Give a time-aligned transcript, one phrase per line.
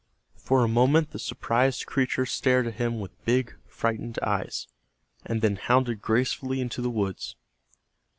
[0.39, 4.67] For a moment the surprised creature stared at him with big frightened eyes,
[5.23, 7.35] and then hounded gracefully into the woods.